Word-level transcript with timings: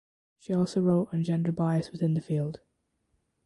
She 0.39 0.51
also 0.55 0.81
wrote 0.81 1.09
on 1.13 1.21
gender 1.23 1.51
bias 1.51 1.91
within 1.91 2.15
the 2.15 2.21
field. 2.21 2.59